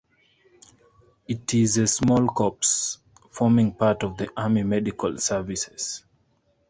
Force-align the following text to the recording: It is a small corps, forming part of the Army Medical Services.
It 1.27 1.53
is 1.53 1.77
a 1.77 1.85
small 1.85 2.25
corps, 2.25 2.97
forming 3.29 3.75
part 3.75 4.01
of 4.01 4.17
the 4.17 4.31
Army 4.35 4.63
Medical 4.63 5.19
Services. 5.19 6.03